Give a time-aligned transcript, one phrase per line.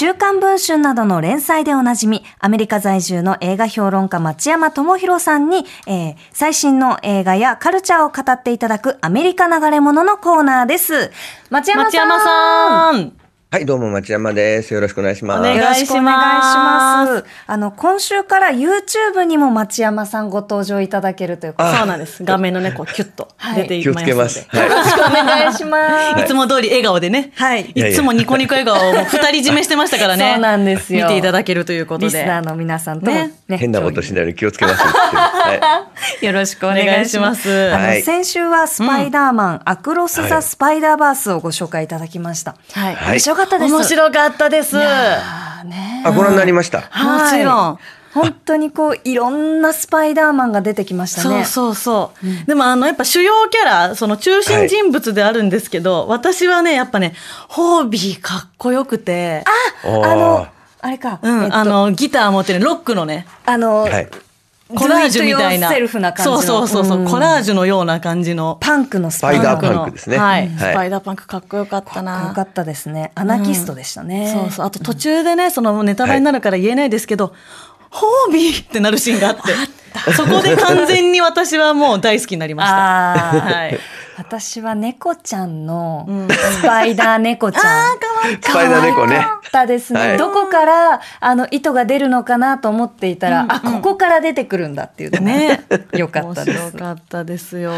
[0.00, 11.10] 週刊文春などの連載でおなじみ、アメリカ在住の映画評論家町山智博さんに、えー、最新の映画やカルチャーを語っていただくアメリカ流れ物のコーナーです。
[11.50, 11.90] 町山さん。
[11.90, 13.27] 町山さん。
[13.50, 14.74] はい、どうも町山です。
[14.74, 15.40] よろしくお願いします。
[15.40, 17.24] お願いよろしくお願いしまます。
[17.46, 22.22] あの、今週から YouTube にも町山さんご登場いただけるということでそうなんです。
[22.24, 23.26] 画面のね、こう、キュッと
[23.56, 24.12] 出ていき気をますので。
[24.12, 24.38] つけます。
[24.54, 26.24] よろしくお願いします。
[26.24, 27.32] いつも通り笑顔でね。
[27.36, 30.32] はいいつもニコニコ笑顔をもう二人占めしてましたからね。
[30.34, 32.04] そうなんですよ見ていただけるということで。
[32.04, 34.84] リスナーの皆さんともねね変なことしないように気をつけます
[36.20, 37.34] よろしくおお願いしま。
[37.34, 42.54] すはい先週はスパイダーマン、アクロス・ザ・スパイダーバースをご紹介いただきました。
[42.72, 43.20] はい。
[43.38, 43.74] かったです。
[43.74, 44.76] 面白かったです。
[44.76, 44.82] ね
[46.04, 46.06] い。
[46.06, 46.82] あ、ご覧になりました？
[47.30, 47.78] ちろん。
[48.14, 51.44] 本当にこう、いろんなスパイダーマンが出てきましたね。
[51.44, 52.46] そうそうそう。
[52.46, 57.14] でもあの、やっぱ主要キャラ、その中心人物であるんですけど、私はね、やっぱね、
[57.48, 59.44] ホービーかっこよくて、
[59.84, 60.48] あの、
[60.80, 61.20] あれか。
[61.22, 64.08] うん、えっとあの、ギター持ってるロックのね、あの、はい。
[64.74, 65.70] コラージュみたいな。
[65.70, 68.58] Do it yourself な感じのそうそうそうそう、うんコラージュのような感じの。
[68.60, 70.48] パンクのススパイダーのパンクですねはい。
[70.48, 72.28] はいスパイダーパンクかっこよかったな。
[72.28, 73.12] よかったですね。
[73.14, 74.32] アナキストでしたね。
[74.32, 74.66] そうそう。
[74.66, 77.32] あと途中でね、そのネタバレになるから言えないですけど、
[77.90, 82.74] ホービーってなるシーンがあって、そこで完全に私はもう大好きになりました。
[82.76, 83.78] はい。
[84.18, 87.64] 私は猫ちゃんのスパイダー猫ちゃん。
[87.64, 87.94] あ
[88.42, 90.00] スパイダー猫ねったですね。
[90.00, 95.64] はいどこからあの糸が出るのかなと思っていたら、あここから出てくるんだっていうね。
[95.96, 96.78] よかったです面白。
[96.78, 97.72] かったですよ。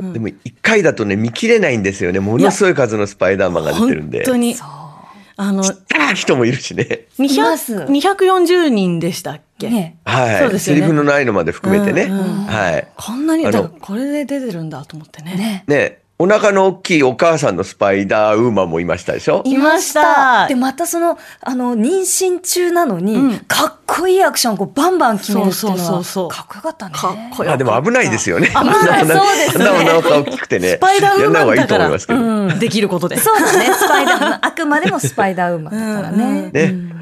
[0.00, 2.20] でも一回だとね、見切れないんですよね。
[2.20, 4.18] ものすごい数のスパイダーマンが出てるんで。
[4.18, 4.56] 本当に。
[5.36, 7.06] あの、あ人もいるしね。
[7.18, 10.38] います200 240人でしたっけ、ねはい。
[10.40, 12.02] そうですよねセリフのないのまで含めてね。
[12.02, 12.88] うんうんはい。
[12.94, 13.44] こんなに、
[13.80, 15.36] これで出てるんだと思ってね。
[15.36, 15.64] ね。
[15.66, 19.42] ね、お腹の大きいお母さんのスパイダーウーマンもいましたでしょ？
[19.46, 26.94] いましたで、またその、あの、妊娠中なのに、うんかっこいいアクションをこうバンバン決めるっていうのは、そうそうそうそうかっこよかったね。
[26.94, 27.52] かっこよかった。
[27.54, 28.48] あでも危ないですよね。
[28.48, 28.64] 危ない
[29.00, 30.68] あんなそうですねあんなお腹大きくてね。
[30.72, 32.20] スパイダーウーやんない方がいいマンだから、と思いますけど。
[32.20, 33.16] うんできることで。
[33.16, 36.50] そうだね、スパイダー、あくまでもスパイダーウーマンだからね。
[36.52, 36.99] ね。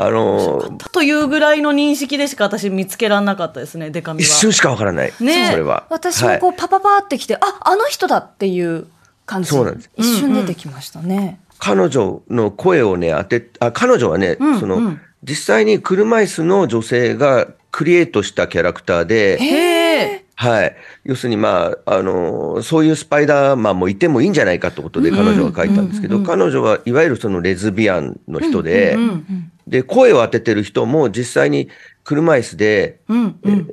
[0.00, 4.22] あのーというぐらいの認識でしか私見つけられなかったですね、デカミは。
[4.22, 5.12] 一瞬しかわからない。
[5.20, 5.86] ねそれは。
[5.90, 8.86] 私もこう、パパパってきて、あ、あの人だっていう
[9.26, 9.50] 感じ。
[9.50, 11.40] そうなんです一瞬出てきましたね。
[11.58, 20.24] 彼女の声をね、当て、あ、彼女はね、うんその、うん実際に車椅子の女性がクリエイトしたキャラクターで、へえ。
[20.36, 20.76] はい。
[21.02, 31.68] 要するに、まあ、あの、そういうスパイダーマンもいてもいいんじゃないかってことで彼女が書いたんですけど、彼女はいわゆるそのレズビアンの人で、うんで、声を当ててる人も実際に
[32.04, 33.68] 車椅子で、うんうん。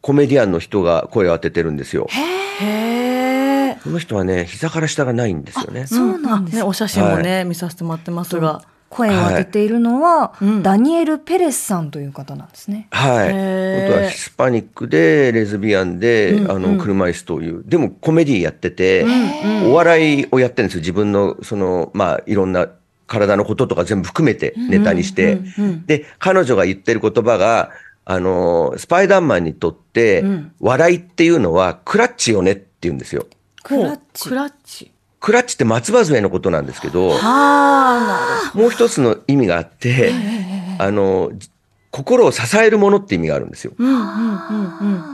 [0.00, 2.06] コメディアンの人が声を当ててるんですよ。
[2.10, 3.78] へえ。
[3.82, 5.86] その人はね、膝から下がないんですよね。
[5.86, 8.62] そうなんですね、お写真もね、見させてもらってますが。
[8.90, 12.88] 声を当てているのは、うんダニエル・ペレスさんという方なんですね。
[12.90, 13.32] はい。
[13.32, 20.80] 本当はヒスパニックで、レズビアンで、うんあの、車椅子という、でもコメディやってて、うんお笑いをやってるんですよ。
[20.80, 22.68] 自分の、その、まあ、いろんな
[23.08, 25.40] 体のこととか全部含めてネタにして。
[25.86, 27.70] で、彼女が言ってる言葉が、
[28.04, 33.26] あの、スパイダーマンにとって、うん笑いっていうのはクラッチよねって言うんですよ。
[33.62, 34.92] クラッチクラッチ。
[35.20, 40.12] クラッチって松葉杖のことなんですけど、あもう一つの意味があって、
[40.78, 41.50] あの、じ
[41.90, 43.72] 心を支えるものって意味があるんですよ。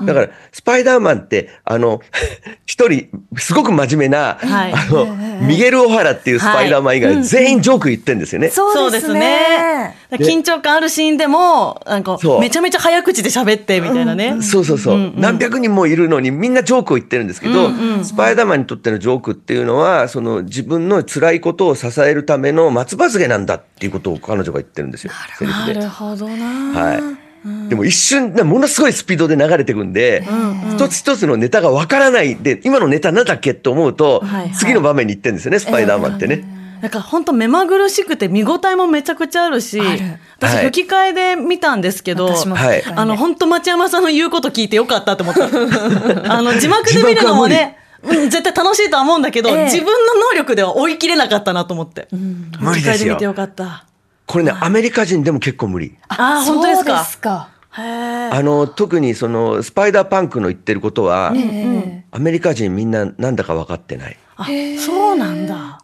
[0.05, 2.01] だから、スパイダーマンって、あの、
[2.67, 8.49] 一人、すごく真面目な、はいあの、ミゲル・オハラっていうスパイダーマン以外、全員ジョーク言ってんですよね。
[8.49, 9.97] そうですね。
[10.11, 14.39] で緊張感あるシーンでも、なんかそう、めちゃめちゃ早口で喋って、みたいなね。
[14.43, 17.71] そうそうそう、うんうん何百人もいるのにみんなジョークを言ってるんですけど、
[18.03, 25.13] スパイダーマンにとってのジョークっていうのは、その自分の辛いことを支えるための松葉杖なんだっていうことを彼女が言ってるんですよ。
[25.39, 26.64] セリフでなるほどな。
[26.73, 27.69] はい。
[27.69, 30.27] でも一瞬、ものすごいスピードで流れてくんで、
[30.75, 36.45] 一つ一つのネタがわからないで、今のネタなんだっけと思うと、はいはい次の場面に行ってるんですよね、スパイダーマンってね。
[36.81, 40.01] なんか本当目まぐるしくて見応えもめちゃくちゃあるし、ある
[40.37, 45.45] 私はい吹き替えで見たんですけど、はいあの本当町山さんの言うこと聞いてよかったと思った。
[46.33, 47.85] あの字幕で見るのもね、うん
[48.31, 49.93] 絶対楽しいとは思うんだけど、ええ自分の
[50.33, 52.07] 能力では追い切れなかったなと思って。
[52.13, 53.25] 無理ですよ吹き替えで見て。
[53.25, 53.85] よかった。
[54.27, 55.97] これね、アメリカ人でも結構無理。
[56.09, 56.91] あー本当ですか？
[56.91, 57.49] そうですか。
[57.77, 58.31] へえ。
[58.31, 64.17] あの、特にその、スパイダーパンクの言ってることは、えアメリカ人みんななんだか分かってない。
[64.37, 64.47] あ、
[64.79, 65.81] そうなんだ。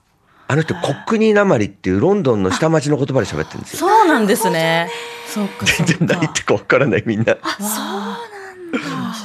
[0.49, 3.89] あの人、コックニーなまりっていうロンドンの下町の言葉で喋ってるんですよ。
[3.89, 4.89] そうなんですね。
[5.27, 5.67] そっか。
[5.67, 7.37] 全然何言ってるか分からないみんな。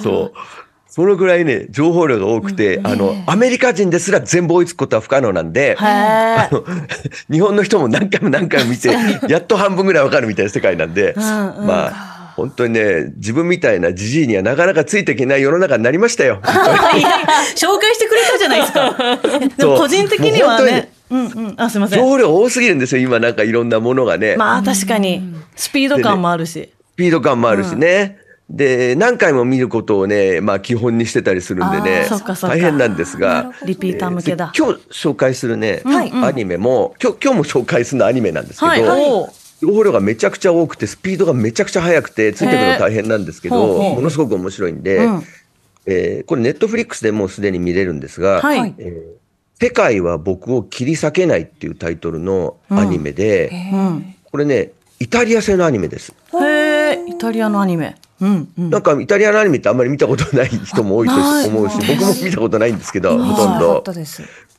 [0.03, 0.33] そう。
[0.33, 0.33] そ
[1.03, 6.49] のぐらいね、情報量が多くて、あの、アメリカ人ですら全部追いつくことは不可能なんで、へえ。
[7.29, 8.89] 日本の人も何回も何回も見て、
[9.27, 11.23] やっと半分ぐらいわかるみたいな世界なんで、うん
[11.57, 16.39] うんまあ、本当にね、自分みたいなじじいにはなかなかついていけない世の中になりましたよ。
[16.43, 19.57] 紹介してくれたじゃないですか。
[19.57, 20.91] でも個人的にはね。
[21.09, 21.53] うんうん。
[21.57, 21.99] あ、すみません。
[21.99, 24.35] 情報量多すぎるんですよ、今なんかいろんなものがね。
[24.37, 26.69] まあ確かに、スピード感もあるし。
[26.93, 28.17] スピード感もあるしね。
[28.49, 32.07] で、何回も見ることをね、まあ基本にしてたりするんでね
[32.41, 34.51] 大変なんですが、リピーター向けだ。
[34.53, 39.29] で今日紹介するね、はいアニメも、今日、今日も紹介するのはアニメなんですけど、
[39.61, 43.55] 情報量がめちゃくちゃ多くて、スピードがめちゃくちゃ速くて、ついてくるの大変なんですけど、
[43.95, 45.23] ものすごく面白いんで、うん。
[45.87, 48.75] えーこれネットフリックスでもうすでに見れるんですが、はい。
[48.77, 49.25] えー
[49.57, 54.15] 世界は僕を切り裂けないっていうタイトルのアニメで、うん。
[54.29, 56.13] これね、イタリア製のアニメです。
[56.33, 57.95] へえ、イタリアのアニメ。
[58.21, 58.69] うんうん。
[58.69, 63.83] なんかイタリアのアニメってあんまり見たことない人も多いと思うし、僕も見たことないんですけど、ほとんど。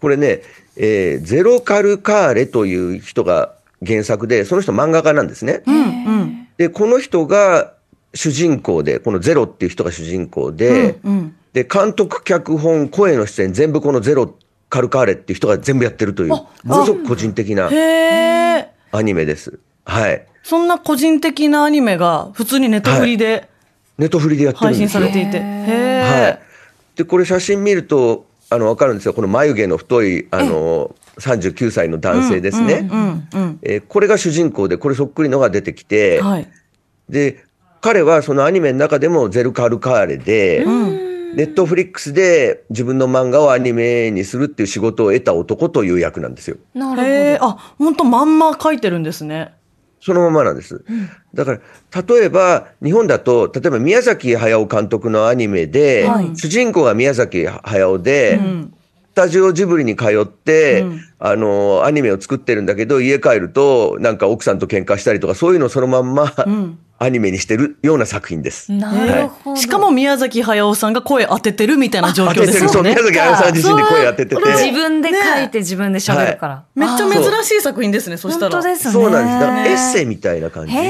[0.00, 0.42] これね、
[0.76, 5.62] えーゼロカルカーレという人が原作で、その人漫画家なんですね。
[5.66, 5.80] うんう
[6.24, 6.48] ん。
[6.58, 7.72] で、この人が
[8.14, 11.36] 主人公で、このゼロっていう人が主人公で、うん。
[11.52, 14.34] で、監督、脚本、声の出演、全部このゼロ
[14.68, 17.70] カルカーレっていう人が全部やってるという、ものすごく個人的な。
[18.92, 19.58] アニメです。
[19.86, 20.26] はい。
[20.42, 23.48] そんな個人的なアニメが普通にネットフリで
[23.98, 25.00] ネットフリでやってる配信んですよ。
[25.00, 25.38] されていて。
[25.38, 25.46] へは
[26.28, 26.40] え。
[26.94, 26.98] い。
[26.98, 29.14] で、これ写真見ると、あの、わかるんですよ。
[29.14, 32.88] この眉毛の太い、あの、39歳の男性ですね。
[33.88, 36.24] これが主人公で、これそっくりのが出てきうて、ん。
[36.24, 36.48] はい。
[37.08, 37.44] で、
[37.80, 40.64] 彼はそのアニメの中でもゼルカルカーレで、
[41.34, 46.56] ネットフリックスで自分の漫画をアニメにするっていう仕事を得た男という役なんですよ。
[46.74, 47.52] なるほど。
[47.52, 49.52] あ、本当まんま書いてるんですね。
[50.06, 50.84] そのままなんです。
[51.34, 51.58] だか
[51.90, 56.36] ら、例えば、日本だと、例えば宮崎駿監督のアニメで、はい。
[56.36, 58.72] 主人公が宮崎駿で、ん。
[59.12, 61.00] スタジオジブリに通って、うん。
[61.18, 68.72] あの、アニメを作ってるんだけど、家帰ると、なんか奥さんと喧嘩したりとか、そういうのをそのまんま、んアニメにしてるような作品です。
[68.72, 68.90] な
[69.22, 69.56] るほど。
[69.56, 72.90] しかも宮崎駿さんが声当ててるみたいな状況当ててる、そう、ですよね。
[72.90, 74.42] 宮崎駿さん自身で声当ててて。
[74.52, 76.64] 自分で書いて自分で喋るから。
[76.74, 78.52] めっちゃあ珍しい作品ですね、そしたら。
[78.52, 78.92] 本当ですね。
[78.92, 79.40] そうなんです。
[79.40, 80.72] だからエッセイみたいな感じ。
[80.72, 80.82] へ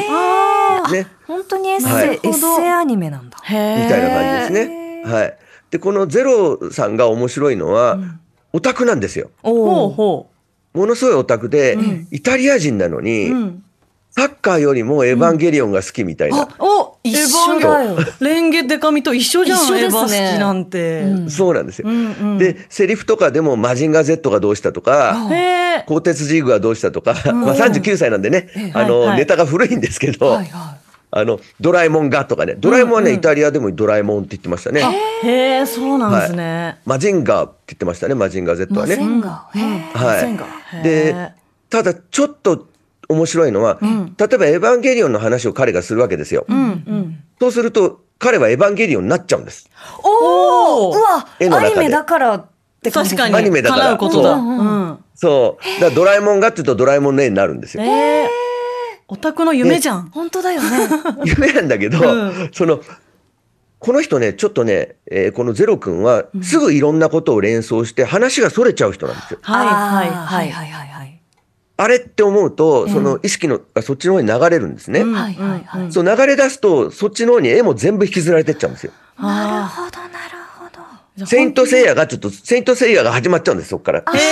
[0.92, 1.06] ね。
[1.26, 3.38] 本当にエッセイ、はいエッセイアニメなんだ。
[3.42, 3.88] へえ。
[3.88, 5.02] たいな感じですね。
[5.04, 5.36] はい。
[5.70, 7.98] で、このゼロさんが面白いのは、
[8.52, 9.30] オタクなんですよ。
[9.42, 9.90] ほうおお。
[9.90, 10.30] ほ
[10.72, 11.76] ものすごいオタクで、
[12.10, 13.34] イタリア人なのに、う。
[13.34, 13.62] うん。
[14.18, 16.48] サッカーよりもエヴァンゲリオンが好きみたいな。
[16.58, 17.98] お一緒だよ。
[18.20, 21.02] レンゲデカミと一緒じゃん、一緒ですねエヴァ好きなんて。
[21.02, 21.88] うんそうなんですよ。
[21.88, 25.28] うんうんで、セリフとかでもマジンガー Z がどうしたとか。
[25.86, 30.78] 鋼鉄ジーグがどうしたとか、まあ39歳なんでね、あの、はいはいネタが古いんですけど、はいは
[31.10, 34.82] あの、ドラえもんがとかね、ドラえもんはね、イタリアでもドラえもんって言ってましたね。
[35.22, 36.78] へえ、そうなんですね。
[36.86, 38.96] マジンガーって言ってましたね、マジンガー Z はね。
[38.96, 39.58] マゼンガー。
[39.58, 39.80] へえ。
[39.92, 41.32] はいでえ、
[41.68, 42.66] ただちょっと
[43.08, 43.88] 面白いのは、例
[44.34, 46.44] えばエヴァンゲリオンの話を彼がするわけですよ。
[46.48, 47.18] うんうん。
[47.40, 49.68] そうすると、彼はエヴァンゲリオンになっちゃうんです。
[50.02, 51.26] おーうわ、
[51.60, 52.46] アニメだからっ
[52.82, 53.34] て感じ確かに。
[53.34, 54.32] アニメだから叶うことだ。
[54.32, 55.04] うんうんうん。
[55.14, 55.80] そう。
[55.80, 57.82] だからドラえもんがって言うとドラえもんの絵になるんですよ。
[57.82, 58.28] ええ。
[59.08, 60.10] オタクの夢じゃん。
[60.10, 60.68] 本当だよね。
[61.24, 62.80] 夢なんだけど、うんその、
[63.78, 69.38] この人ね、ちょっとね、えーこのゼロ君は、すぐいろんなことを連想して話が逸れちゃう人なんですよ。
[69.42, 70.08] はいはい。
[70.10, 70.95] はいはいはい。
[71.78, 75.00] あれって思うと、その意識の、あそっちの方に流れるんですね。
[75.00, 75.92] うんはいはいはい。
[75.92, 78.92] そう流れ出すと、そっちの方に絵も全部引きずられてっちゃうんですよ。
[79.18, 80.10] なるあほどなる
[80.58, 81.24] ほど。
[81.24, 81.26] あ。
[81.26, 84.00] セイントセイヤがちょっと、セイントセイヤが始まっちゃうんです、そっから。
[84.00, 84.18] 一緒に。
[84.18, 84.22] へ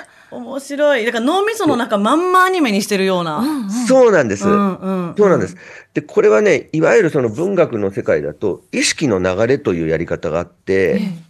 [0.00, 0.14] え。
[0.30, 1.06] 面白い。
[1.06, 3.42] だから脳みその中まんまアニメにしてるような。
[3.86, 4.46] そうなんです。
[4.48, 5.56] うんうんそうなんです。
[5.94, 11.23] で、これはね、いわゆるその文学の世界だと、意識の流れというやり方があって、え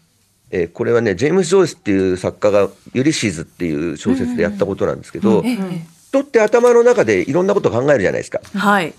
[0.62, 8.40] ーこれはね、ジェームス・ジョイスっていう作家が、ユリシーズっていう小説でやったことなんですけど、ええ人って頭の中でいろんなことを考えるじゃないですか。
[8.54, 8.94] はい。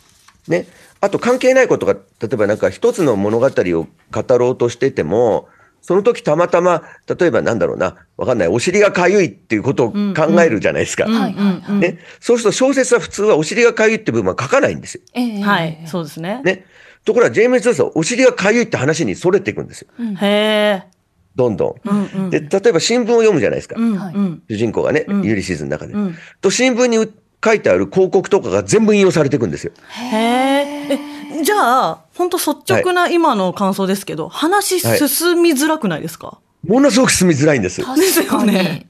[0.50, 0.68] ね。
[1.00, 2.00] あと関係ないことが、例
[2.34, 5.48] えばなんか一つの物語を語ろうとしてても、
[5.82, 11.06] その時たまたま、例えばなんだろうな、わかんない、お尻がかゆいっていうことを考えるじゃないですか。
[11.06, 11.80] うんうんうん。
[11.80, 12.00] ね。
[12.20, 15.02] そうすると小説は普通はお尻がかゆいって部分は書かないんですよ。
[15.14, 15.84] ええはい。
[15.86, 16.42] そうですね。
[16.44, 16.66] ね。
[17.06, 19.90] ところがジェームズ・ジョイスはお尻がかゆいって話にそれていくんですよ。
[20.20, 20.95] へえ。
[21.36, 21.90] どんどん。
[21.90, 22.30] うんうん。
[22.30, 23.76] で、例えば新聞を読むじゃないですか。
[23.78, 24.44] うんはいうん。
[24.50, 25.94] 主人公がね、うんユリシーズの中で。
[25.94, 27.12] うんと、新聞に
[27.44, 29.72] 書いてある広告とかが全部引用されていくんですよ。
[29.90, 31.00] へえ。
[31.40, 36.40] え、じゃあ、本当率直な今の感想ですけど、話進みづらくないですか？
[36.66, 37.84] ものすごく住みづらいんです。
[37.84, 38.88] はですよね。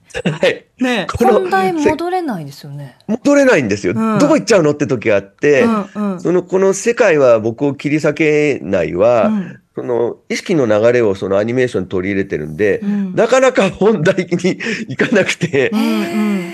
[0.79, 0.83] い。
[0.83, 2.97] ねこの本題戻れないですよね。
[3.07, 3.93] 戻れないんですよ。
[3.93, 4.71] うんどこ行っちゃうの？
[4.71, 12.79] って時があって、うんうんその、この世界は僕を切り裂けないは、うんその意識の流れをそのアニメーションに取り入れてるんで、
[13.13, 15.69] なかなか本題に行かなくて、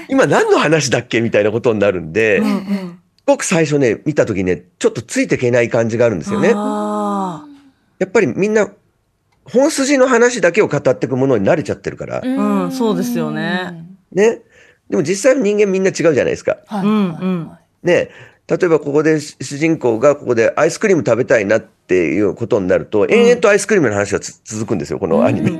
[0.09, 2.43] 今何の話だっけみたいなことになるんで、す
[3.27, 6.51] ごく最初ね、見た時ね、ちょっとついていけない感じがあるんですよね。
[6.55, 7.45] あ
[7.99, 8.71] やっぱりみんな、
[9.45, 13.85] 本筋の話だけを語っていくものに慣れちゃってるから、ーうん、そうですよね。
[14.11, 14.41] ね。
[14.89, 16.57] でも実際の人間みんな違うじゃないですか。
[16.65, 17.51] はいうんうん。
[17.83, 18.09] ね。
[18.51, 25.51] 例えばここで主人公がここでアイスクリーム食べたいなっていうことになると、延々とアイスクリームの話がつ続くんですよ、このアニメ。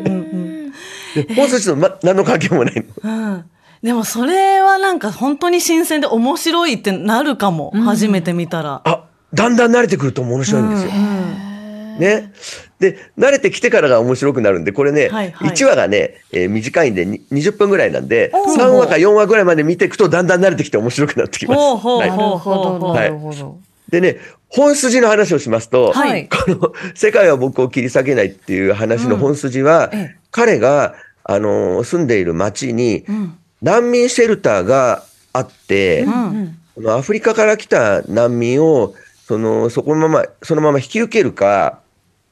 [1.16, 2.84] で本筋と、ま、何の関係もないの。
[3.02, 3.46] うん。
[3.82, 7.72] でもそれはなんか本当に新鮮で面白いってなるかも。
[7.72, 8.82] 初めて見たら。
[8.84, 10.92] あ、だんだん慣れてくると面白いんですよ。
[10.92, 12.34] ね。
[12.82, 21.58] で、慣れてきてからが面白くなるんで、これね、はいはい1話がね、えー短いんでに20分ぐらいなんで、おー3話か4話ぐらいまで見ていくとだんだん慣れてきて面白くなってきます。
[21.60, 22.90] ほうほうはいほうほうほう。
[22.90, 23.60] はいなるほど。
[23.90, 24.18] でね、
[24.50, 36.58] 本筋の話をしますと、はいこの世界は僕を切り裂けないっていう話の本筋は、ええ彼が、あのー住んでいる町にん難民シェルターがあって、うん。
[36.74, 38.96] このアフリカから来た難民を
[39.28, 41.80] そのそこのままそのまま引き受けるか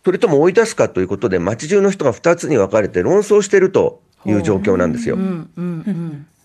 [0.03, 5.17] それとも追い出すかということで町中の人が2つに分かれて論争しているという状況なんですよ。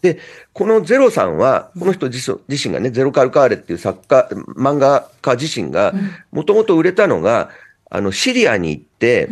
[0.02, 0.18] で
[0.52, 5.94] このゼロさんはこの人自身自身がねゼロカルカーレっていう作家漫画家自身が
[6.30, 7.50] もともと売れたのが
[7.90, 9.30] あのシリアに行って、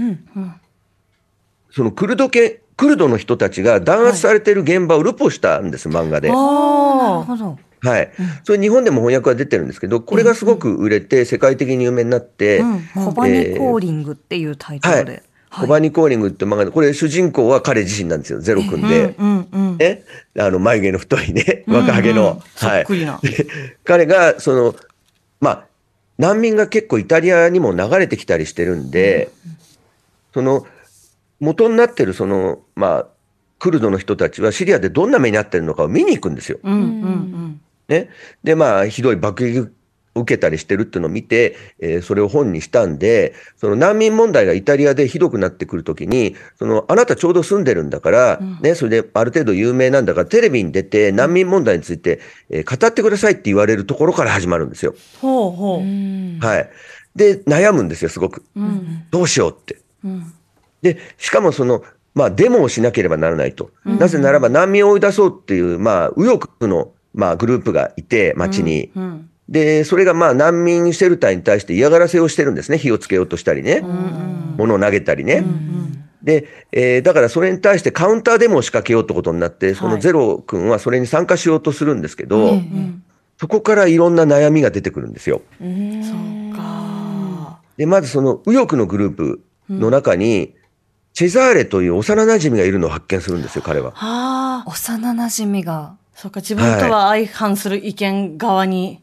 [1.70, 6.28] そのクルド系クルドの人たちが弾圧されている現場をルポしたんです、漫画で。
[6.28, 7.58] なるあほど。
[7.82, 8.10] はい。
[8.44, 12.62] それ日本でも翻訳が出てるんですけど、これがすごく売れて世界的に有名になって、
[12.94, 15.22] コバニコーリングっていうタイトはいルで。。
[15.50, 19.14] コバニコーリングって漫画で、これ主人公は彼自身なんですよ、ゼロ君で。
[19.18, 19.76] うんうん。
[19.76, 20.02] ね。
[20.38, 22.42] あの、眉毛の太いね、若ハゲの。
[22.54, 23.18] そっくりな。
[23.22, 23.46] で
[23.84, 24.74] 彼が、その、
[25.40, 25.64] まあ、
[26.18, 29.30] 難民が結構イタリアにも流れてきたりしてるんで、
[30.32, 30.66] その、
[31.40, 33.06] 元になってるその、まあ、
[33.58, 36.58] クルドの人たちはシリアでどんな目に遭ってるのかを見に行くんですよ。
[36.62, 37.60] うんうん
[37.92, 38.08] ね。
[38.42, 39.66] で、まあ、ひどい爆撃を
[40.14, 52.20] 受けたりしてるっていうのを見て、えーそれを本にしたんで、その難民問題がイタリアでひどくなってくるときに、その、あなたちょうど住んでるんだから、ね、それである程度有名なんだから、テレビに出て難民問題について、
[52.50, 54.94] えー語ってくださいって言われるところから始まるんですよ。
[55.20, 55.78] ほうほう。
[56.44, 56.70] はい。
[57.16, 58.42] で、悩むんですよ、すごく。
[59.10, 59.78] どうしようって。
[60.82, 61.82] で、しかもその、
[62.14, 63.70] まあ、デモをしなければならないと。
[63.84, 68.90] なぜならば難民を追い出そうっていう、まあ、右翼の、まあ、グループがいて、街に。
[68.94, 72.78] うんで、それがまあ、難民シェルターに対して嫌がらせをしてるんですね。
[72.78, 73.82] 火をつけようとしたりね。
[74.56, 75.44] 物を投げたりね。
[76.22, 82.60] で、えーだからそれに対してカウンターデモを仕掛けようってことになって、そのゼロ君はそれに参加しようとするんですけど、
[83.38, 85.42] そこからいろんな悩みが出てくるんですよ。
[85.58, 87.58] そうか。
[87.76, 90.54] で、まずその右翼のグループの中に、
[91.12, 93.90] チェザーレという幼馴染がいるのを発見するんですよ、彼は。
[93.90, 94.64] はあ。
[94.66, 95.96] 幼馴染が。
[96.14, 99.02] そうか、自分とは相反する意見側に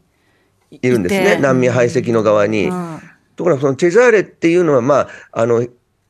[0.70, 1.40] いいるんですてね。
[1.40, 2.68] 難民排斥の側に。
[2.68, 3.00] うん。
[3.36, 5.60] ところがそのチェザーレっていうのは、まあ、あの、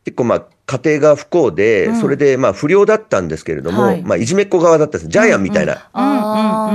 [0.05, 4.03] 結構まあ、家庭が不幸で、それでまあ不良だったんですけれども、はい。
[4.03, 5.09] まあいじめっ子側だったんです。
[5.11, 5.91] ジャイアンみたいな。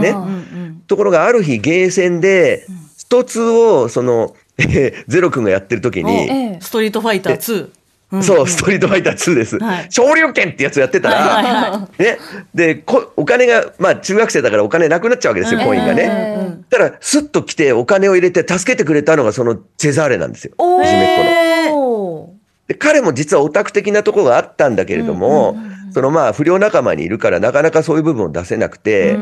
[0.01, 0.29] ねうんう
[0.71, 0.83] ん。
[0.87, 2.65] ところがある日ゲーセンで、
[2.97, 4.35] ストツをその、
[5.07, 6.59] ゼロ君がやってる時に、ええ。
[6.61, 7.69] ストリートファイター2。
[8.11, 9.57] うんそう、ストリートファイター2です。
[9.57, 12.17] はい昇竜拳ってやつをやってたら、ね、
[12.53, 16.59] でこ、お金が、まあ中学生だからお金なくなっちゃうわけですよ、コインがね。
[16.69, 20.53] たら、スッと来てお金を入れて助けてくれたのがそのチェザーレなんですよ。
[20.83, 22.33] いじめっ子の。
[22.67, 25.57] で彼も実はオタク的なところがあったんだけれども、
[25.93, 29.17] そのまあ不良仲間にいるからなかなかそういう部分を出せなくて、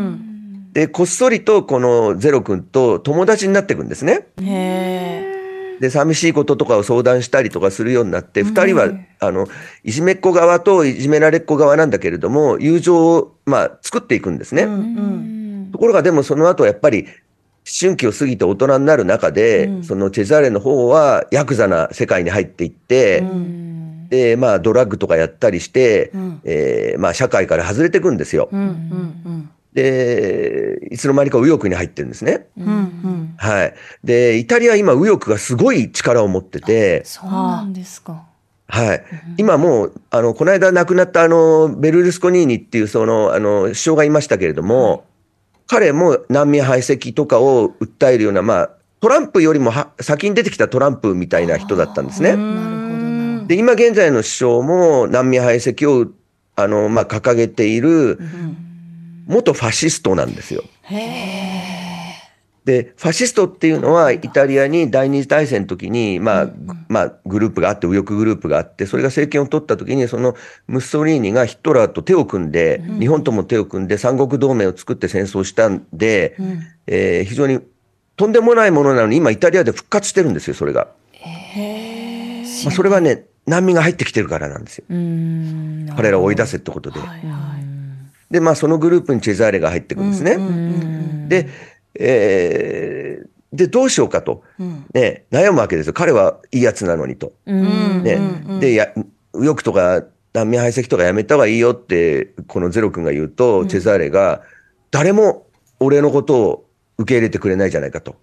[0.74, 4.28] で、こっそりとこのゼロ君と友達になっていくんですね。
[4.42, 5.23] へえ。
[5.84, 8.88] で、寂しいこととかを相談したりとかするようになって、二人は、
[9.20, 9.50] あの、
[9.84, 14.66] いじめっ子側といじめられっ子側なんだけれども、友情を、まあ、作っていくんですね。
[15.74, 17.12] ところがでもその後やっぱり、思
[17.82, 23.22] 春期を過ぎて大人になる中で、そのチェザーレの方はヤクザな世界に入っていって、
[24.08, 26.14] で、まあ、ドラッグとかやったりして、
[26.46, 28.48] えーまあ、社会から外れていくんですよ。
[28.54, 32.48] うんうんで、いつの間にか右翼に入ってるんですね。
[32.58, 32.66] うん。
[32.66, 33.34] うんうん。
[33.38, 33.74] はい。
[34.04, 38.24] で、イタリア今右翼がすごい力を持ってて、そうなんですか。
[38.68, 39.04] はい。
[39.38, 45.06] 今もう、あの、この間亡くなったあの、ベルルスコニーニっていうその、あの、首相がいましたけれども、
[45.68, 52.36] 彼も難民排斥とかを訴えるような、まあ、トランプよりもは先に出てきたトランプみたいな人だったんですね。
[52.36, 52.54] なるほど
[53.42, 53.46] な。
[53.46, 56.10] で、今現在の首相も難民排斥を、
[56.56, 58.20] あの、まあ、掲げている、
[59.28, 60.64] 元ファシストなんですよ。
[62.66, 66.50] で、ファシストっていうのは、イタリアに第二次大戦の時に、まあ、
[66.88, 70.34] まあ、グループがあって、右翼グループがあって、それが政権を取った時に、その
[70.68, 76.38] ムッソリーニがヒトラーと手を組んで、日本とも手を組んで、三国同盟を作って戦争したんで、
[76.88, 77.60] えー非常に
[78.16, 80.88] とんでもないものなのに、今イタリアで復活してるんですよ、それが。
[82.66, 84.86] まあ、それはね、難民が入ってきてるからなんですよ。
[85.98, 87.00] 彼らを追い出せってことで。
[88.34, 90.38] で、まあ、そのグループにチェザーレが入ってくるんですね。
[91.30, 91.48] で、
[92.00, 94.42] えーで、どうしようかと、
[94.96, 95.94] ね、悩むわけですよ。
[95.94, 97.34] 彼はいいやつなのにと。
[97.46, 98.20] ね、
[98.60, 98.92] で、や、
[99.36, 104.42] 右翼とか難民排斥とかやめた方がいいよって、このゼロ君が言うと、チェザーレが、
[104.90, 105.46] 誰も
[105.80, 106.66] 俺のことを
[106.98, 108.16] 受け入れてくれないじゃないかと。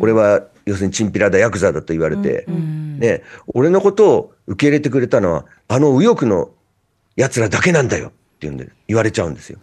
[0.00, 6.48] 俺は、要するにチンピラだ、ヤクザだと言われて、ね、俺のことを受け入れてくれたのは、あの右翼の
[7.16, 9.58] 奴らだけなんだよっていうんで言われちゃうんですよ。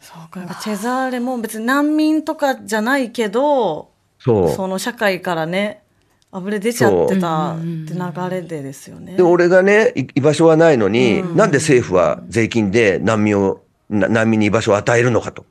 [0.00, 4.50] そうかチェザーレも別に難民とかじゃないけどそう。
[4.50, 5.82] その社会からね
[6.30, 9.22] あぶれ出ちゃってたって流れでですよねで、。
[9.22, 15.44] 俺がね、い居場所はないのに、なんで政府は税金で難民を、な難民に居場所を与えるのかと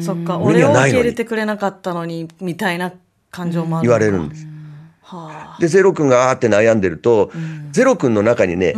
[0.00, 2.92] そっか俺を受け入れてくれなかったのにみたいな
[3.32, 4.46] 感情もある言われるんです。
[5.02, 7.32] はあで、ゼロ君があーって悩んでると、
[7.72, 8.74] ゼロ君の中にね、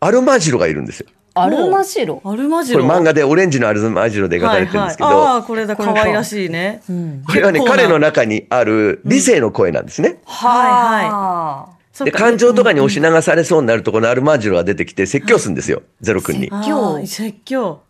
[0.00, 1.10] アルマジロがいるんですよ。
[1.42, 2.20] アルマジロ？
[2.24, 2.82] アルマジロ？
[2.82, 6.82] これ漫画でオレンジのアルマジロで描かれてるんですけど、はいはい、ああこれだ可愛らしいね、
[7.26, 10.20] これはね、彼の中にある理性の声なんですね。
[10.24, 12.18] はで、そっか。
[12.18, 16.48] 感情とかに押し流されそうになると、このアルマジロが出てきて説教するんですよ、ゼロ君に。
[16.50, 17.82] ああ説教。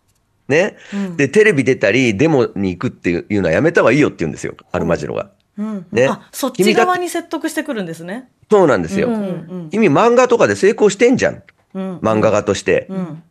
[0.47, 0.77] ね。
[1.15, 5.29] で、テレビ出たり、デモに行くっていうのはやめた方がいいよって言うんですよ、アルマジロが。
[5.91, 6.07] ね。
[6.07, 8.29] あそっち側に説得してくるんですね。
[8.49, 9.09] そうなんですよ。
[9.69, 11.43] 君漫画とかで成功してんじゃん。
[11.73, 12.87] 漫画家として。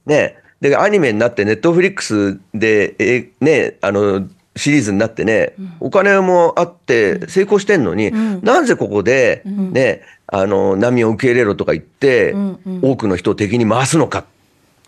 [0.06, 0.36] ね。
[0.60, 4.26] で、アニメになって、ネットフリックスで、えね、あの、
[4.56, 8.10] シリーズになってね、お金もあって成功してんのに、
[8.42, 12.34] なぜここで、ね、あの、波を受け入れろとか言って、
[12.82, 14.24] 多くの人を敵に回すのか。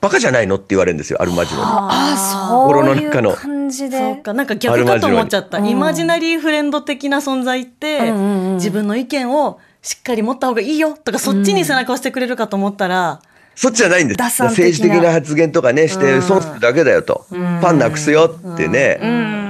[0.01, 1.67] バカじゃないのって言われるんですよ、アルマジロに。
[1.67, 3.33] あ、そう心のい中の。
[3.33, 3.99] う感じで。
[3.99, 8.11] そうかなんか逆かと思っちゃった、イマジナリーフレンド的な存在って、
[8.55, 13.21] 自分の意見をしっかり持った方がいいよとかそっちに背中を押してくれるかと思ったら、
[13.55, 14.43] そっちじゃないんです。
[14.43, 17.27] 政治的な発言とかね、して損するだけだよと。
[17.29, 18.99] ファンなくすよってね。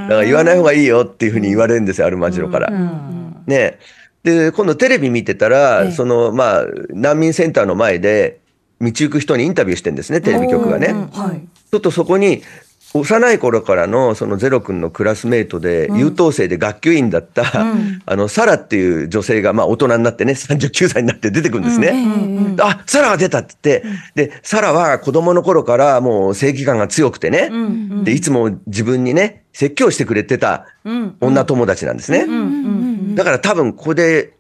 [0.09, 2.71] だから言わない方がいいよっていうふうに言われるんですよ、アルマジロから。
[3.47, 3.79] ね。
[4.25, 8.41] で、今度テレビ見てたら、その、まあ、難民センターの前で、
[8.81, 10.95] 道行く人にインタビューしてんですね、テレビ局がね。
[11.71, 12.43] ちょっとそこに、
[12.93, 17.45] 幼い頃からのそのゼロ君のクラスメートで、優等生で学級委員だった、
[18.05, 21.93] あの、サラっていう女性が、まあ大人になってね、 39歳になって出てくるんですね。
[22.59, 27.51] あ、サラが出たって言って、で、サラは子供の頃からもう正義感が強くてね、
[28.03, 30.67] で、いつも自分にね、説教してくれてた
[31.21, 32.27] 女友達なんですね。
[33.15, 34.33] だから多分ここで、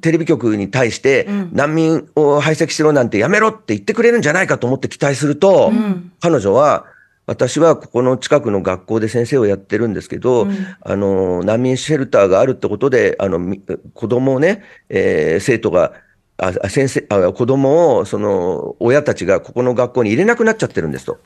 [0.00, 5.72] テレビ局に対して、難民を排斥しろなんてやめろって言ってくれるんじゃないかと思って期待すると、
[6.20, 6.84] 彼女は、
[7.26, 10.46] 私はここの近くの学校で先生をやってるんですけど、
[10.80, 13.62] あの、難民シェルターがあるってことで、あの、み
[13.94, 15.92] 子供をね、えー生徒が、
[16.36, 21.18] ああ先生あ、子供を、その、親たちがここの学校に入れなくなっちゃってるんですと。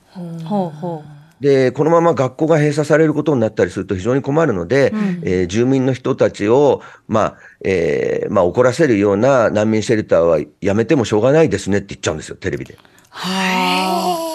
[0.44, 1.02] ほうほ
[1.40, 12.74] で、このまま学校が閉鎖されることになったりすると非常に困るので、えー住民の人たちを、まあ、えーまあ、怒らせるような難民シェルターはやめてもしょうがないですねって言っちゃうんですよ、テレビで。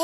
[0.00, 0.03] う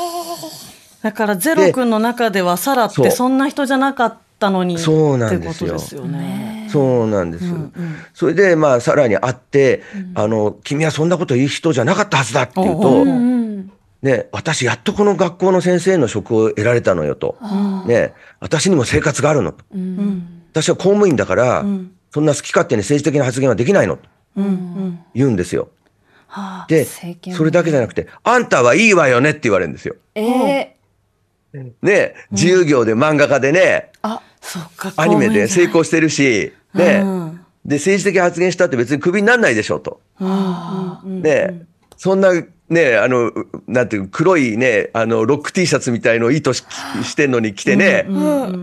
[1.01, 6.67] だからゼロ君の中ではサラっそうてそんな人じゃなかったのにそうなんですよってことですよね。
[6.71, 7.45] そうなんです。
[8.13, 9.83] それで、まあ、さらに会って、
[10.15, 13.05] あの、君はそんなこと言う人じゃなかったはずだって言うと、
[14.01, 17.37] ね、私やっとこの学校の先生の職を得られたのよと。
[17.85, 19.65] ね、私にも生活があるのと。
[20.53, 21.65] 私は公務員だから、
[22.11, 24.09] そんな好き勝手に政治的な発言はできないのと。
[25.13, 25.69] 言うんですよ。
[26.67, 29.95] で、それだけじゃなくて、あんたはいいわよねって言われるんですよ。
[30.15, 30.70] え
[31.81, 33.91] ね、自由業で漫画家でね、
[34.41, 37.03] そうかアニメで成公功してるし、ね、
[37.65, 40.01] で、政治的発言したって別にクビにならないでしょうと。
[41.05, 41.65] ね、
[41.97, 42.29] そんな、
[42.71, 43.31] ね、あの、
[43.67, 46.63] なんていう、黒いね、あの、ロック T シャツみたいのを意図し
[47.03, 48.05] してんのに着てね、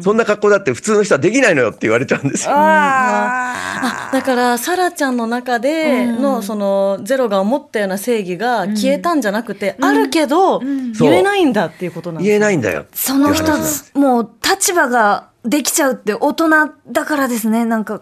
[0.00, 2.52] そんな格好だって普通の人はできないのよって言われちゃうんですよ。
[2.54, 12.86] あだからサラちゃんの中でのそのゼロが思ったような正義が消えたんじゃなくて、あるけど言えないんだっていうことなんです言えないんだよ。
[12.94, 16.48] その一つ、もう立場ができちゃうって大人
[16.90, 18.00] だからですね、なんか。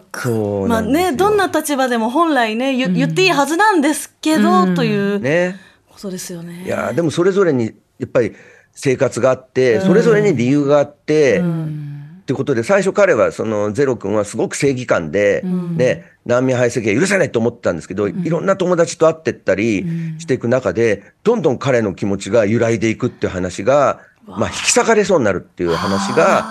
[0.67, 0.81] まあ。
[0.81, 5.19] ねどんな立場でも本来ね言言っていいはずなんですけど、という。
[5.19, 5.66] ね。
[5.97, 6.63] ことですよね。
[6.63, 8.33] いやーでもそれぞれにやっぱり
[8.71, 19.85] 生活があって、それぞれに理由があって、ってことで、最初彼は、そのゼロ君はすごく正義感で、ね、難民排斥は許せないと思ってたんですけど、いろんな友達と会ってったり
[20.19, 26.45] していく中で、どんどん彼の気持ちが揺らいでいくっていう話が、まあ、引き裂かれそうになるっていう話が、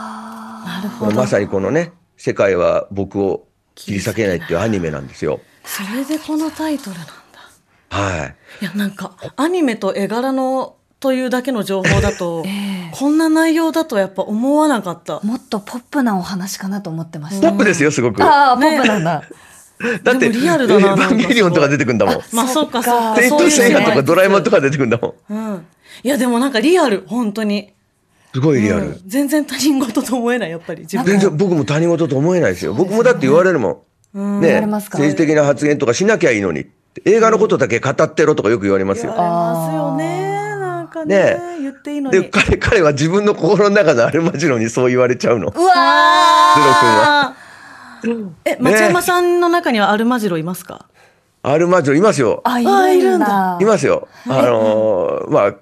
[1.14, 5.40] まさにこのね、世界は僕を切り裂けないっていうアニメなんですよ。
[5.64, 7.12] それでこのタイトルなんだ。
[7.90, 8.64] はい。
[8.64, 12.44] いや、なんか、アニメと絵柄の、というだけの情報だと、
[12.92, 15.20] こんな内容だとやっぱ思わなかった。
[15.20, 17.48] もっとポップなお話かなと思ってましポた。
[17.48, 18.22] ップですよ、すごく。
[18.22, 19.22] ああ、ポップなんだ。
[20.02, 22.20] だって、リアルだなエヴァンゲリオンとか出てくんだもん。
[22.32, 23.14] まあ、そうか、そうか。
[23.14, 24.56] テイトそういうセイヤとかドラえもんとか。
[24.56, 25.34] か出てくんだもん。
[25.34, 25.66] うん。
[26.02, 27.72] いや、でもなんかリアル、本当に。
[28.32, 29.00] すごいリアルうん。
[29.06, 30.82] 全然他人事と思えない、やっぱり。
[30.82, 32.72] 自分全然僕も他人事と思えないですよ。
[32.72, 34.40] 僕もだって言われるもん。
[34.40, 36.66] ね言われますか政治的な発言とかしなきゃいいのに。
[37.04, 39.12] 映画のことだけ語ってろとかよく言われますよ。
[39.12, 40.36] ありますよね。
[40.58, 42.30] なんかねね言っていいので、に。
[42.30, 45.48] 彼、彼は自分の心の中のアルマジロにそう言われちゃうの。
[45.54, 50.86] うわあーえ、町山さんの中にはアルマジロいますか、
[51.42, 52.40] アルマジロいますよ。
[52.44, 52.64] あ、い
[53.00, 53.64] るんだい。
[53.64, 54.08] ますよ。
[54.26, 55.54] あのーまあ、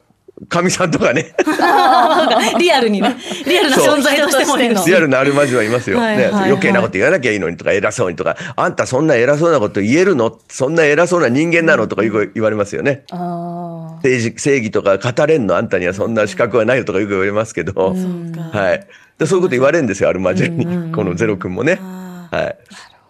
[0.49, 1.33] かみさんとかね。
[2.59, 3.16] リアルにね。
[3.47, 4.85] リアルな存在としてもいるの。
[4.85, 6.01] リアルなアルマジロはいますよ。
[6.01, 10.37] ね、はいはいはい余計なこと言わなきゃいいのにとか、偉そうにとか、あんたそんな偉そうなこと言えるの？
[10.49, 11.87] そんな偉そうな人間なの？
[11.87, 13.05] とかよく言われますよね。
[13.11, 15.57] あ政治、正義とか語れんの？
[15.57, 18.87] あんたにはそんな資格はないよとかよく言われますけど、そうかはい。
[19.18, 20.64] でそういうこと言われるんですよ、アルマジロに。
[20.92, 21.79] このゼロ君もね。
[21.81, 22.57] あはい。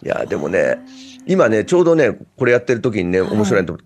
[0.04, 0.78] いや、でもね、
[1.26, 3.84] 今ね、ちょうどね、これやってる時にね、面白いと思う。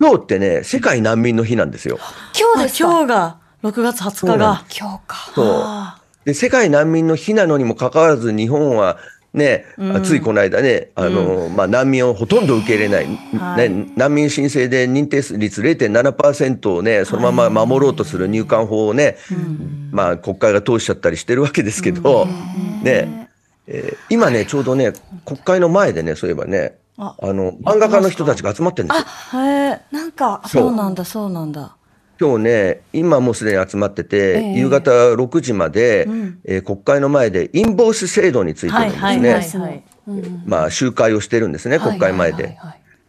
[0.00, 1.98] 今日ってね、世界難民の日なんですよ。
[2.00, 2.88] あ今日ですか？
[2.90, 4.64] 今日が6月20日が。
[4.76, 5.16] 今日か。
[5.34, 5.46] そう。
[5.62, 8.96] あで、世界難民の日なのにもかかわらず、日本は
[9.34, 13.06] ね、あついこの間ね、あの、まあ、難民をほとんど受け入れない、
[13.38, 13.70] はい。
[13.70, 19.18] ね、難民申請で認定率0.7%をね、そのまま守ろうとする入管法をね、
[19.92, 22.26] まあ、国会が通しちゃったりしてるわけですけど、
[22.82, 23.28] ね、
[23.66, 24.92] えー今ね、ちょうどね、
[25.24, 29.04] 国会の前でね、そういえばね、ああの、漫画家の人たちが集まってるんですよ。
[29.40, 29.80] ーへえ。
[29.90, 31.74] なんか、そうなんだ、そうなんだ。
[32.20, 36.06] 今日ね、今もうすでに集まってて、ええ夕方6時まで、
[36.44, 39.84] えー国会の前でインボイス制度についてのですね。
[40.44, 42.58] まあ集会をしてるんですね、国会前で。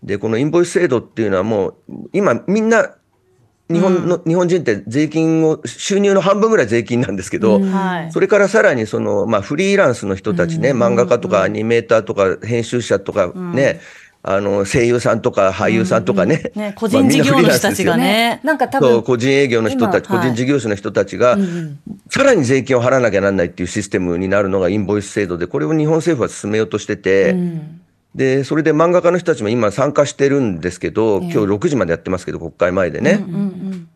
[0.02, 1.76] で、このインボイス制度っていうのはもう、
[2.14, 2.90] 今みんな、
[3.72, 8.12] 日本の、日本人って税金を、収入の半分ぐらい税金なんですけど、はい。
[8.12, 13.80] それからさらにその、まあ、フリーランスの人たちね、漫画家とかアニメーターとか編集者とかね、
[14.24, 16.52] あの、声優さんとか俳優さんとかね。
[16.56, 18.40] ね、個人事業主たちがね。
[18.44, 21.38] なんか多そう、分、個人営業の人たち、今個人事業者の人たちが、
[22.10, 27.36] さらに税金を払わなきゃなんないっていうシステムになるのがインボイス制度で、これを日本政府は進めようとしてて、
[28.16, 33.24] で、それで漫画家の人たちも今参加してるんですけど、今日6時までやってますけど、国会前でね。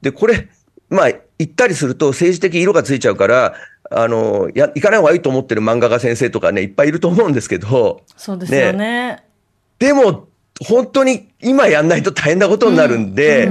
[0.01, 0.47] で、これ、
[0.89, 3.55] まあ、行ったりすると政治的色がついちゃうから、
[3.91, 9.23] あの、や、行かない方がいいと思ってる漫画家先生とかね、いっぱいいると思うんですけど、そうですよね。
[9.79, 10.27] でも、
[10.65, 13.49] 本当に今やんないと大変なことになるんで、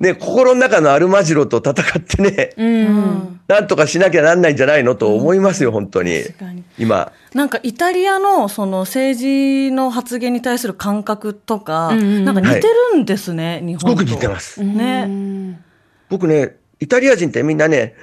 [0.00, 3.40] ね、心の中のアルマジロと戦ってね、うん。
[3.48, 6.22] なんとかしなきゃなんないんじゃないのと思いますよ、本当に。
[6.22, 6.64] 確かに。
[6.78, 7.12] 今。
[7.34, 13.98] なんかイタリアのその政治の発言に対する感覚とか、うんうんなんか似てるんですね、日本と。
[14.00, 14.62] すごく似てます。
[14.62, 15.60] ね。
[16.08, 17.94] 僕ね、イタリア人ってみんなね、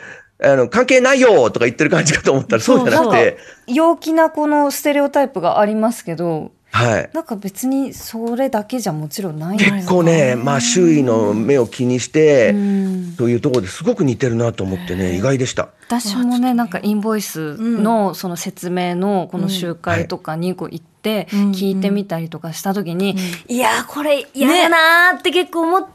[0.41, 7.09] あの、関係ないよとか言ってる感じかと思ったらそうじゃなくて、陽気なこのステレオタイプがありますけど、はい。
[7.13, 13.15] なんか別にそれだけじゃもちろんないんです結構ね、まあ周囲の目を気にして、ん。
[13.15, 15.69] というところですごく似てるなと思ってね、意外でした。
[15.87, 21.51] 私もねなんかインボイスのその説明のこの集会とかにこう行ってうん。
[21.51, 25.87] 聞いてみたりとかした時に、いやーこれ嫌だなーって結構思っ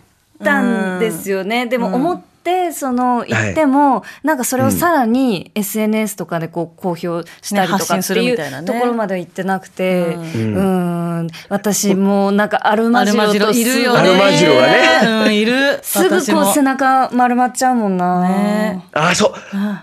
[0.45, 1.67] たんですよね。
[1.67, 2.38] でも思って
[2.73, 13.99] その言っても、なんかそれをさらに SNS とかでこう公表したりとかっていうるみたいなねところまでは行ってなくて、ううんん私もなんかアルマジロといるよね。
[13.99, 15.81] アルマジロはねうん、いる。
[15.83, 18.29] すぐこう背中丸まっちゃうもんな。
[18.29, 19.33] ねあ、そう。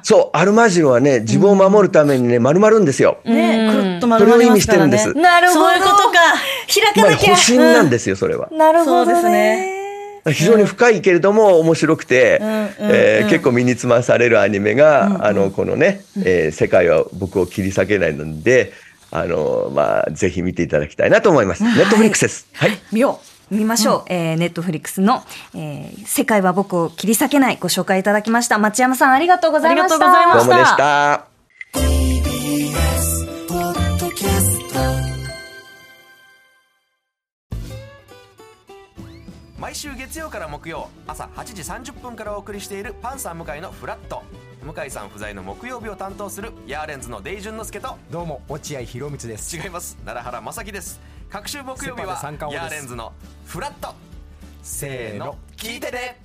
[0.04, 3.18] そう、アルマジロはね、自分を守るためにね、丸まるんですよ。
[3.26, 4.98] ね、くるっと丸まりますからね。
[4.98, 5.60] それを意味してるんですなるほど。
[5.62, 6.16] そういうことか。
[6.94, 7.32] 開かなきゃ。
[7.32, 8.50] まあ保身なんですよ、それは。
[8.52, 9.75] なるほどそうですね。
[10.32, 18.74] 非常に深いけれども面白くて、うんうんえ結構身につまされるアニメが、あのこのね、えー世界は僕を切り裂けないので、
[19.12, 21.64] あのまあぜひ見ていただきたいなと思います。
[21.64, 22.48] ネットフリックスです。
[22.54, 22.72] はい。
[22.92, 23.20] 見よ
[23.52, 24.04] 見ましょう。
[24.08, 28.58] えーネットフリックスの、えー世界は僕を切り裂けないご紹介いただきました。
[28.58, 29.96] 町山さんありがとうございました。
[29.96, 31.30] ありがとうございました
[31.74, 32.95] どうもでした。
[39.76, 44.24] 毎毎週月曜から木曜朝8時30分からお送りしているパンサー向井のフラット。
[44.64, 47.98] 向井さん不在の木曜日を担当するヤーレンズのデイジュンの之介と。
[48.10, 49.58] どうも落合博満です。
[49.58, 49.98] 違います。
[50.06, 51.02] 奈良原正樹です。
[51.30, 52.18] 各週木曜日は
[52.54, 53.12] ヤーレンズの
[53.48, 53.94] フラット。
[54.64, 55.38] せーの。
[55.58, 56.25] 聞いてね